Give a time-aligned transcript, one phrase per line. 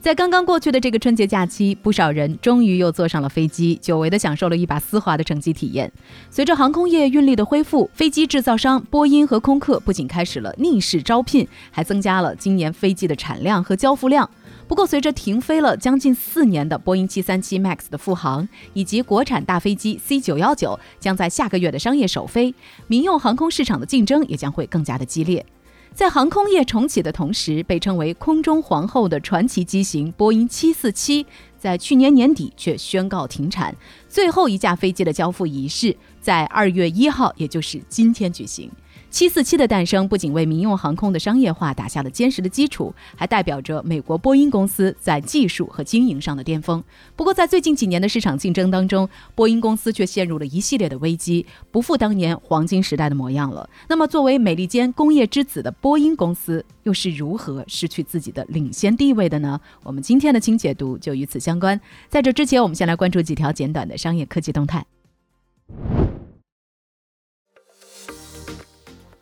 [0.00, 5.92] 在刚刚过去的这个春节假期，不少人终于又坐上了飞机，久违的享受了一把丝滑的乘机体验。
[6.30, 14.28] 随着航空业运力的恢复，飞机制造商波音和空客不仅开始了逆势招聘，还增加了今年飞机的产量和交付量。
[14.66, 22.54] 不过，随着停飞了将近四年的波音737 MAX 的复航，以及国产大飞机 C919 将在下个月的商业首飞，
[22.86, 25.44] 民用航空市场的竞争也将会更加的激烈。
[25.92, 31.26] 在航空业重启的同时，被称为“空中皇后”的传奇机型波音747，
[31.58, 33.74] 在去年年底却宣告停产，
[34.08, 38.70] 最后一架飞机的交付仪式在二月一号，也就是今天举行。
[39.10, 46.82] 七四七的诞生不仅为民用航空的商业化打下了坚实的基础，还代表着美国波音公司在技术和经营上的巅峰。
[47.16, 53.68] 不过，在最近几年的市场竞争当中，波音公司却陷入了一系列的危机，不复当年黄金时代的模样了。
[53.88, 59.60] 那么，作为美利坚工业之子的波音公司，又是如何失去自己的领先地位的呢？
[59.82, 61.78] 我们今天的清解读就与此相关。
[62.08, 64.86] 在这之前，我们先来关注几条简短的商业科技动态。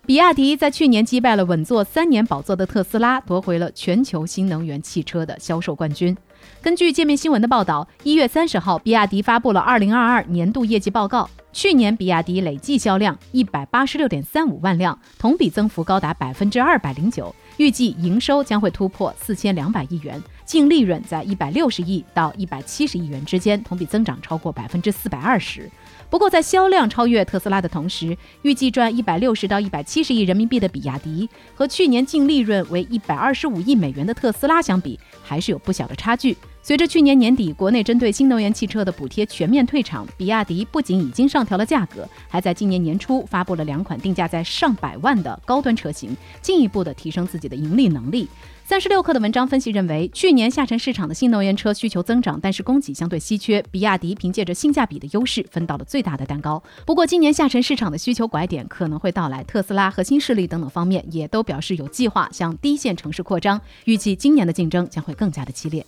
[0.08, 6.16] 比亚迪在去年击败了稳坐三年宝座的特斯拉，夺回了全球新能源汽车的销售冠军。
[6.62, 11.28] 根据界面新闻的报道，一月三十号，比亚迪发布了二零二二年度业绩报告。
[11.52, 17.34] 去年，比亚迪累计销量一百八十六点三五万辆，同比增幅高达百分之二百零九。
[17.58, 25.68] 预计营收将会突破四千两百亿元，净利润在一百六十亿到一百七十亿元之间，同比增长超过百分之四百二十。
[26.08, 36.36] 不过，在销量超越特斯拉的同时，预计赚一百六十到一百七十亿人民币的比亚迪和去年净利润为一百二十五亿美元的特斯拉相比，还是有不小的差距。
[36.68, 48.28] 随着去年年底国内针对新能源汽车的补贴全面退场，比亚迪不仅已经上调了价格，还在今年年初发布了两款定价在上百万的高端车型，进一步的提升自己的盈利能力。
[48.66, 56.62] 三十六氪的文章分析认为，去年下沉市场的新能源车需求增长，但是供给相对稀缺，比亚迪凭借着性价比的优势分到了最大的蛋糕。
[56.84, 65.86] 不过，今年下沉市场的需求拐点可能会到来，特斯拉和新势力等等方面也都表示有计划向低线城市扩张，预计今年的竞争将会更加的激烈。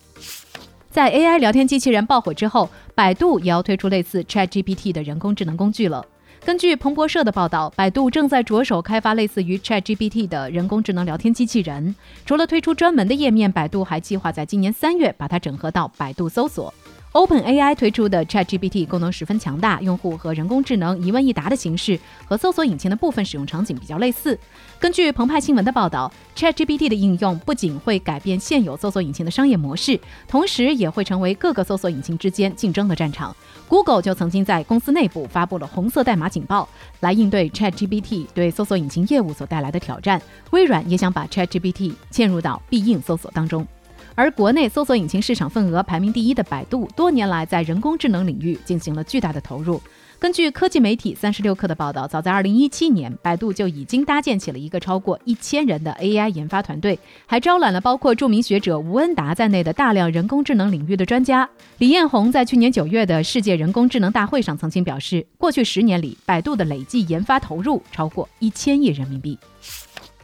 [0.91, 6.05] 在 AI 聊天机器人爆火之后，百度也要推出类似 ChatGPT 的人工智能工具了。
[6.45, 11.95] 根据彭博社的报道，百度正在着手开发类似于 ChatGPT 的人工智能聊天机器人。
[12.27, 16.75] 除了推出专门的页面，百度还计划在今年三月把它整合到百度搜索。
[17.13, 24.39] OpenAI 推出的 ChatGPT 功能十分强大，用户和人工智能一问一答的形式和搜索引擎的部分使用场景比较类似。
[24.79, 33.35] 根据澎湃新闻的报道，ChatGPT 的应用不仅会改变现有搜索引擎的商业模式，同时也会成为各个搜索引擎之间竞争的战场。
[33.67, 36.69] Google 就曾经在公司内部发布了红色代码警报，
[37.01, 40.23] 来应对 ChatGPT 对搜索引擎业务所带来的挑战。
[40.51, 43.67] 微软也想把 ChatGPT 嵌入到必应搜索当中。
[44.15, 49.81] 而国内搜索引擎市场份额排名第一的百度，多年来在人工智能领域进行了巨大的投入。
[50.19, 61.49] 根据科技媒体三十六氪的报道，早在二零一七年，百度就已经搭建起了一个超过一千人的 AI 研发团队，还招揽了包括著名学者吴恩达在内的大量人工智能领域的专家。
[61.79, 69.39] 李彦宏在去年九月的世界人工智能大会上曾经表示，过去十年里，百度的累计研发投入超过一千亿人民币。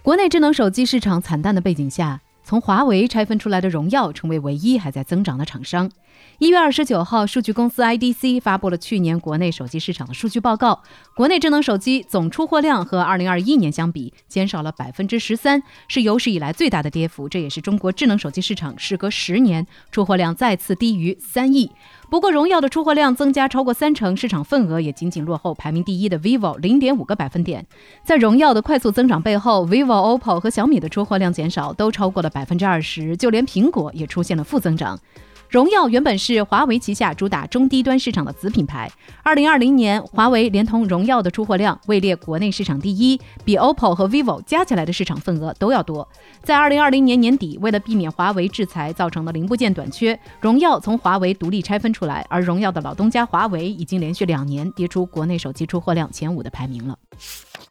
[0.03, 2.21] 国内智能手机市场惨淡的背景下。
[2.47, 5.91] 从华为拆分出来的荣耀成为唯一还在增长的厂商。
[6.39, 10.81] 一月二十九号，数据公司 IDC 发布了去年国内手机市场的数据报告。
[11.17, 17.29] 国内智能手机总出货量和二零二一年相比减少了百分之十三，是有史以来最大的跌幅。
[17.29, 21.73] 这也是中国智能手机市场时隔十年出货量再次低于三亿。
[22.09, 27.67] 不过，荣耀的出货量增加超过三成，市场份额也仅仅落后排名第一的 vivo 零点五个百分点。
[28.05, 34.99] 在荣耀的快速增长背后，vivo、OPPO 和小米的出货量减少都超过了百分之二十，就连苹果也出现了负增长。
[35.49, 38.91] 荣耀原本是华为旗下主打中低端市场的子品牌。
[39.23, 46.07] 二零二零年，华为连同荣耀的出货量位列国内市场第一，比 OPPO 和 vivo 加起来的市场份额都要多。
[46.43, 52.27] 在二零二零年年底，为了避免华为制裁造成的零部件短缺，荣耀从华为独立拆分出来。
[52.29, 56.99] 而荣耀的老东家华为已经连续两年跌出国内手机出货量前五的排名了。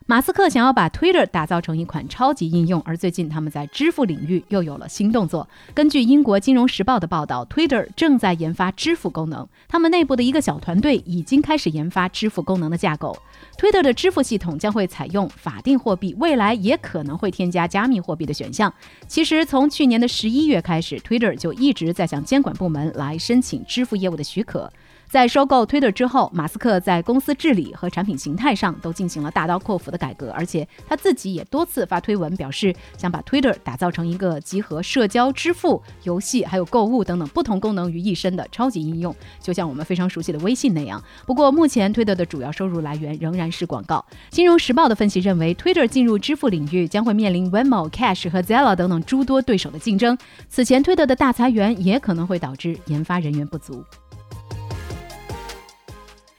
[0.07, 5.50] 马斯克想要把 Twitter 打造成一款超级应用，而最近他们在支付领域又有了新动作。
[5.74, 13.18] 根据英国金融时报的报道，Twitter 正在研发支付功能，他们内部的一个小团队已经开始研发支付功能的架构。
[13.57, 18.72] Twitter 的支付系统将会采用法定货币，未来也可能会添加加密货币的选项。
[19.07, 24.72] 其实从去年的十一月开始，Twitter 就一直在向监管部门来申请支付业务的许可。
[25.10, 41.02] 在收购 Twitter 之后，马斯克在公司治理和产品形态上都进行了大刀阔斧的改革，而且他自己也多次发推文表示，想把 Twitter 打造成一个集合社交、支付、游戏还有购物等等不同功能于一身的超级应用，就像我们非常熟悉的微信那样。
[41.25, 44.06] 不过，目前 Twitter 的主要收入来源仍然是广告。
[44.30, 50.18] 金融时报的分析认为，Twitter 进入支付领域将会面临 Venmo、Cash 和 Zelle 等等诸多对手的竞争。
[50.50, 53.84] 此前，Twitter 的大裁员也可能会导致研发人员不足。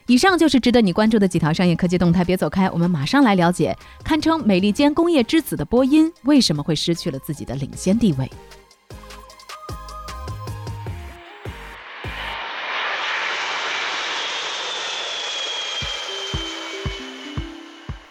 [0.08, 3.76] 以上就是值得你关注的几条商业科技动态，别走开，我们马上来了解。
[4.04, 8.30] 堪称美利坚工业之子的波音为什么会失去了自己的领先地位？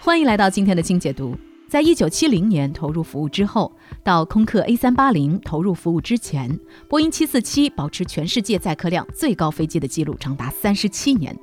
[0.01, 1.33] 欢迎来到今天的精解读。
[1.69, 3.71] 在一九七零年投入服务之后，
[4.03, 6.59] 到空客 A 三八零投入服务之前，
[6.89, 11.33] 波音七四七保持全世界载客量最高飞机的记录长达三十七年。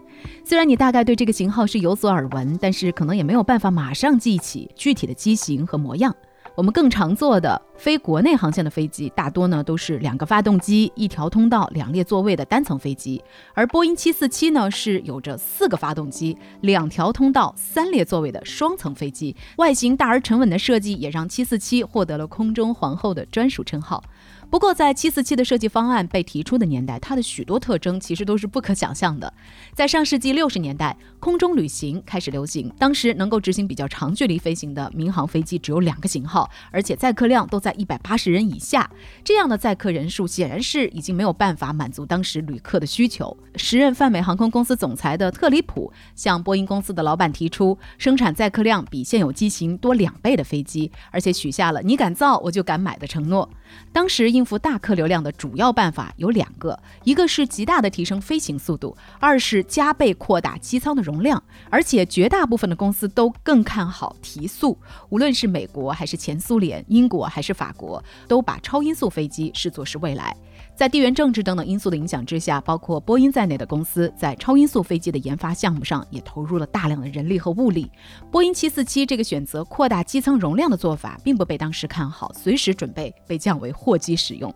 [0.44, 6.14] 虽然你大概对这个型号是有所耳闻，但是可能也没有办法马上记起具体的机型和模样。
[6.54, 13.22] 我们更常坐的非国内航线的飞机，大多呢都是两个发动机、一条通道、两列座位的单层飞机，
[13.54, 19.34] 而波音747呢是有着四个发动机、两条通道、三列座位的双层飞机。
[19.56, 24.04] 外形大而沉稳的设计，也让747获得了“空中皇后”的专属称号。
[24.50, 29.32] 不过，在747的设计方案被提出的年代，它的许多特征其实都是不可想象的。
[29.74, 38.90] 在上世纪六十年代，空中旅行开始流行，当时能够执行比较长距离飞行的民航飞机只有两个型号，而且载客量都在一百八十人以下。
[39.24, 43.34] 这样的载客人数显然是已经没有办法满足当时旅客的需求。
[43.56, 53.48] 时任泛美航空公司总裁的特里普向波音公司的老板提出，生产载客量比现有机型多两倍的飞机，而且许下了“你敢造，我就敢买”的承诺。
[53.90, 61.42] 当时应付大客流量的主要办法有两个，一个是极大的提升飞行速度，二是加倍扩大机舱的容量。
[61.70, 64.78] 而且绝大部分的公司都更看好提速，
[65.08, 70.36] 无论是美国还是前苏联、英国还是法国，都把超音速飞机视作是未来。
[70.74, 77.90] 在地缘政治等等因素的影响之下，包括波音在内的公司在超音速飞机的研发项目上也投入了大量的人力和物力。
[78.30, 84.52] 波音747这个选择扩大机舱容量的做法，并不被当时看好，随时准备被降为货机使用。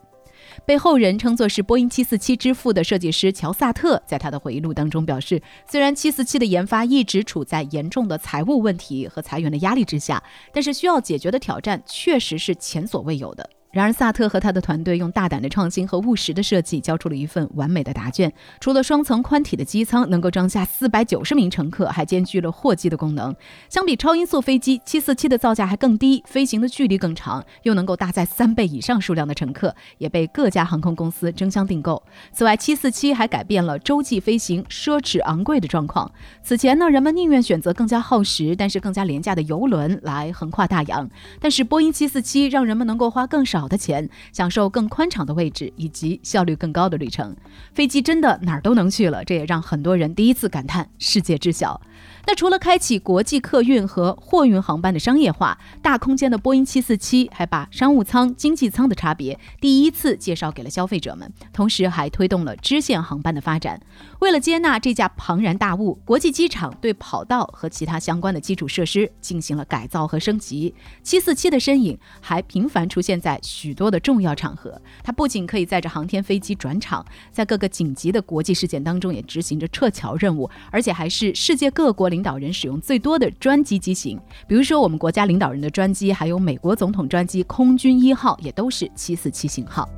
[0.65, 10.23] 被后人称作是波音747之父的设计师乔萨特，在他的回忆录当中表示，虽然747的研发一直处在严重的财务问题和裁员的压力之下，
[10.53, 13.51] 但是需要解决的挑战确实是前所未有的。
[13.77, 18.33] 然而，萨特和他的团队用大胆的创新和务实的设计，交出了一份完美的答卷。
[18.59, 23.37] 除了双层宽体的机舱能够装下四百九十名乘客，还兼具了货机的功能。
[23.69, 32.03] 相比超音速飞机，七四七的造价还更低，飞行的距离更长，又能够搭载三倍以上数量的乘客，也被各家航空公司争相订购。
[32.33, 36.11] 此外，七四七还改变了洲际飞行奢侈昂贵的状况。
[36.43, 41.07] 此前呢，人们宁愿选择更加耗时但是更加廉价的游轮来横跨大洋，
[41.39, 43.66] 但是波音七四七让人们能够花更少。
[43.69, 47.37] 的钱，享受更宽敞的位置以及效率更高的旅程，
[47.75, 51.81] 飞机真的哪儿都能去了，这也让很多人第一次感叹世界之小。
[52.27, 63.81] 那除了开启国际客运和货运航班的商业化，大空间的波音747还把商务舱、经济舱的差别第一次介绍给了消费者们，同时还推动了支线航班的发展。
[64.21, 70.75] 为了接纳这架庞然大物，国际机场对跑道和其他相关的基础设施进行了改造和升级。
[71.05, 84.19] 747的身影还频繁出现在许多的重要场合，它不仅可以载着航天飞机转场，在各个紧急的国际事件当中也执行着撤侨任务，而且还是世界各国领导人使用最多的专机机型，
[84.49, 89.89] 比如说我们国家领导人的专机，还有美国总统专机空军一号，也都是七四七型号。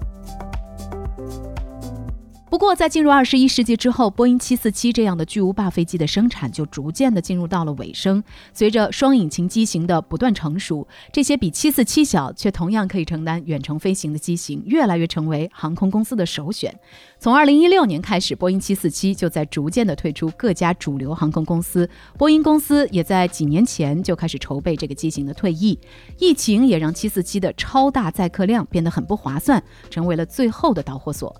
[2.50, 8.24] 不过，在进入二十一世纪之后，波音七四七这样的巨无霸飞机的生产就逐渐的进入到了尾声。
[8.54, 16.74] 随着双引擎机型的不断成熟，这些比七四七小却同样可以承担远程飞行的机型，越来越成为航空公司的首选。
[17.18, 21.88] 从二零一六年开始，波音七四七就在逐渐的退出各家主流航空公司。
[22.16, 25.78] 波音公司也在几年前就开始筹备这个机型的退役。
[26.18, 31.36] 疫情也让七四七的超大载客量变得很不划算，成为了最后的导火索。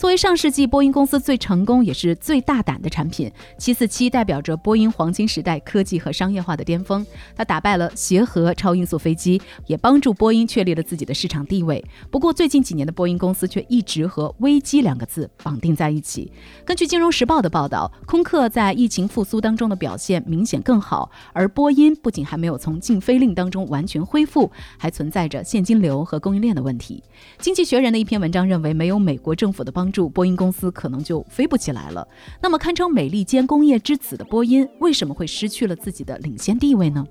[0.00, 7.06] 作为上世纪波音公司最成功也是最大胆的产品，747代表着波音黄金时代科技和商业化的巅峰。
[7.36, 11.84] 它打败了协和超音速飞机，也帮助波音确立了自己的市场地位。
[12.10, 16.32] 不过，最近几年的波音公司却一直和危机两个字绑定在一起。
[16.64, 27.02] 根据《金融时报》的报道，空客在疫情复苏当中的表现明显更好，而波音不仅还没有从禁飞令当中完全恢复，还存在着现金流和供应链的问题。
[27.44, 29.89] 《经济学人》的一篇文章认为，没有美国政府的帮。
[29.90, 32.06] 助波音公司可能就飞不起来了。
[32.40, 37.04] 那么，堪称美利坚工业之子的波音，为什么会失去了自己的领先地位呢？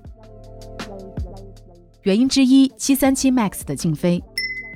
[2.02, 4.22] 原因之一，七三七 MAX 的禁飞。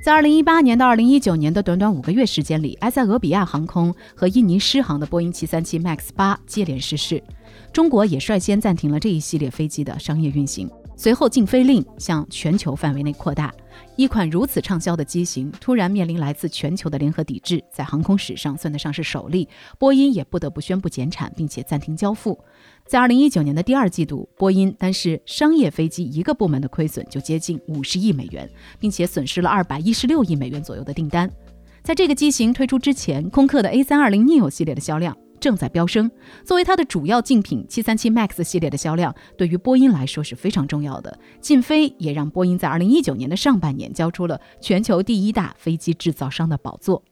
[0.04, 7.22] 在二零一八年到二零一九年的短短五个月时间里，埃塞俄比亚航空和印尼狮航的波音七三七 MAX 八接连失事，
[7.72, 10.70] 中国也率先暂停了这一系列飞机的商业运行。
[10.94, 13.50] 随后，禁飞令向全球范围内扩大。
[13.96, 19.48] 一款如此畅销的机型，突然面临来自全球的联合抵制，在航空史上算得上是首例。
[19.78, 22.38] 波音也不得不宣布减产，并且暂停交付。
[22.86, 31.30] 在二零一九年的第二季度，波音单是商业飞机一个部门的亏损就接近五十亿美元，并且损失了二百一十六亿美元左右的订单。
[31.82, 35.16] 在这个机型推出之前，空客的 A 三二零 neo 系列的销量。
[35.40, 36.10] 正在飙升。
[36.44, 41.18] 作为它的主要竞品，737 MAX 系列的销量对于波音来说是非常重要的。
[41.40, 47.02] 禁飞也让波音在2019年的上半年交出了全球第一大飞机制造商的宝座。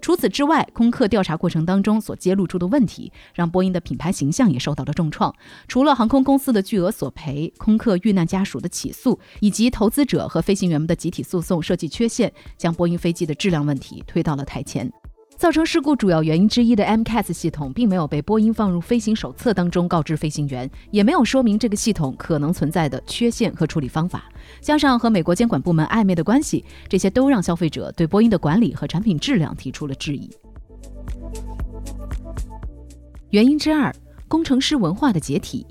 [0.00, 5.32] 除此之外，空客调查过程当中所揭露出的问题，让波音的品牌形象也受到了重创。
[5.68, 14.90] 除了航空公司的巨额索赔、空客遇难家属的起诉，以及投资者和飞行员们的集体诉讼，设计缺陷将波音飞机的质量问题推到了台前。
[15.38, 24.24] 造成事故主要原因之一的 MCAS 系统，并没有被波音放入飞行手册当中告知飞行员，也没有说明这个系统可能存在的缺陷和处理方法。
[24.60, 30.28] 加上和美国监管部门暧昧的关系，这些都让消费者对波音的管理和产品质量提出了质疑。
[33.30, 33.94] 原因之二，
[34.26, 35.64] 工程师文化的解体。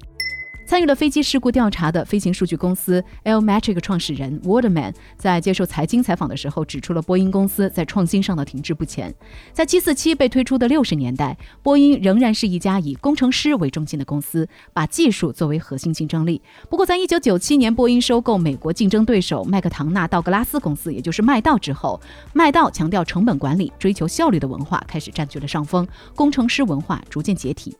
[0.67, 9.15] 参与了飞机事故调查的飞行数据公司 Lmetric 创始人 Waterman 在接受财经采访的时候指出了波音公司在创新上的停滞不前。
[9.53, 16.41] 在747被推出的六十年代，波音仍然是一家以工程师为中心的公司，把技术作为核心竞争力。
[16.69, 21.97] 不过，在1997年波音收购美国竞争对手麦克唐纳道格拉斯公司，也就是麦道之后，
[22.33, 27.73] 麦道强调成本管理、追求效率的文化开始占据了上风，工程师文化逐渐解体。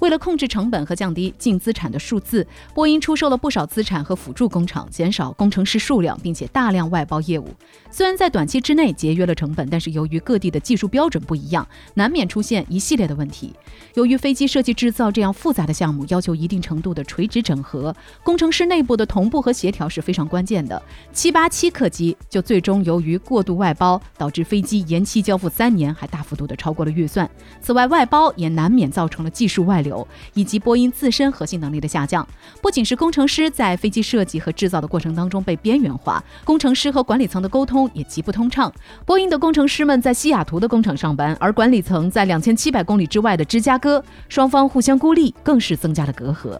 [0.00, 7.46] 为了控制成本和降低净资产的数字，四波音出售了不少资产和辅助工厂，减少工程师数量，并且大量外包业务。
[7.90, 13.52] 虽然在短期之内节约了成本，但是由于各地的技术标准不一样，难免出现一系列的问题。
[13.92, 20.82] 由于飞机设计制造这样复杂的项目，要求一定程度的垂直整合，工程师内部的同步和协调是非常关键的。
[21.12, 27.30] 七八七客机就最终由于过度外包，导致飞机延期交付三年，还大幅度的超过了预算。
[27.60, 30.08] 此外，外包也难免造成了技术外流。
[30.34, 32.21] 以及波音自身核心能力的下降，
[32.60, 38.72] 不仅是工程师在飞机设计和制造的过程当中被边缘化，工程师和管理层的沟通也极不通畅。
[39.04, 46.58] 波音的工程师们在西雅图的工厂上班，而管理层在两千七百公里之外的芝加哥，双方互相孤立，更是增加了隔阂。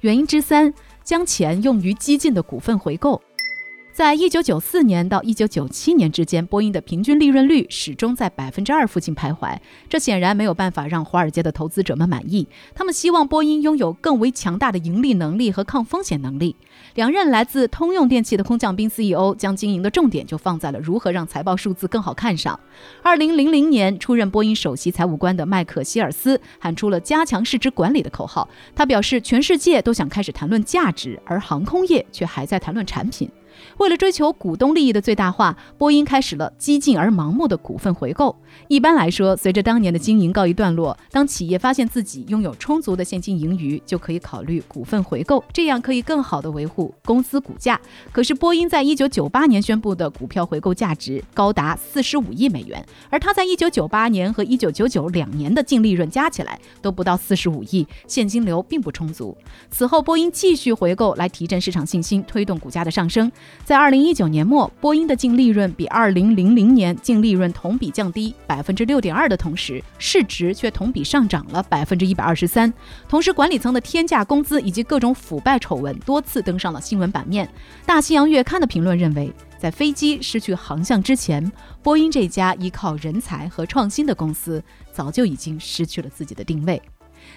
[0.00, 0.72] 原因之三，
[1.02, 3.20] 将钱用于激进的股份回购。
[3.94, 9.56] 在一九九四年到一九九七年之间，波音的平均利润率始终在百分之二附近徘徊，
[9.88, 12.48] 这显然没有办法让华尔街的投资者们满意。
[12.74, 16.56] 他们希望波音拥有更为强大的盈利能力和抗风险能力。
[16.96, 22.58] 两任来自通用电气的空降兵 CEO 将经营的重点就放在了如何让财报数字更好看上。
[23.00, 28.48] 二零零零年出任波音首席财务官的麦克希尔斯喊出了“加强市值管理”的口号。
[28.74, 33.30] 他表示，全世界都想开始谈论价值，而航空业却还在谈论产品。
[33.78, 38.36] 为了追求股东利益的最大化，波音开始了激进而盲目的股份回购。
[38.68, 47.80] 一般来说，随着当年的经营告一段落，当企业发现自己拥有充足的现金盈余，就可以考虑股份回购，这样可以更好的维护公司股价。
[48.12, 59.36] 可是，波音在一九九八年宣布的股票回购价值高达四十五亿美元，而它在一九九八年和一九九九两年的净利润加起来都不到四十五亿，现金流并不充足。
[59.70, 63.30] 此后，波音继续回购来提振市场信心，推动股价的上升。
[63.64, 72.72] 在二零一九年末，波音的净利润比二零零零年净利润同比降低百分之六点二的同时，市值却同比上涨了百分之一百二十三。
[73.08, 77.48] 同时，管理层的天价工资以及各种腐败丑闻多次登上了新闻版面。
[77.86, 81.50] 大西洋月刊的评论认为，在飞机失去航向之前，
[81.82, 86.82] 波音这家依靠人才和创新的公司早就已经失去了自己的定位。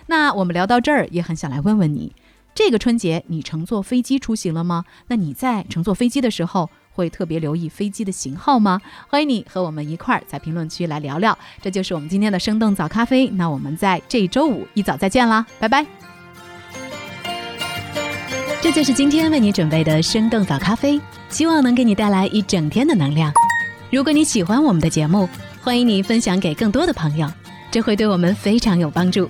[0.05, 2.13] 那我们聊到这儿，也很想来问问你。
[2.57, 4.83] 这个春节你乘坐飞机出行了吗？
[5.09, 8.81] 那你在乘坐飞机的时候会特别留意飞机的型号吗？
[9.07, 11.37] 欢迎你和我们一块儿在评论区来聊聊。
[11.61, 15.85] 这就是我们今天的生动早咖啡，那我们在这周五一早再见啦，拜拜。
[18.59, 20.99] 这就是今天为你准备的生动早咖啡，
[21.29, 23.31] 希望能给你带来一整天的能量。
[23.91, 25.29] 如果你喜欢我们的节目，
[25.61, 27.31] 欢迎你分享给更多的朋友，
[27.69, 29.29] 这会对我们非常有帮助。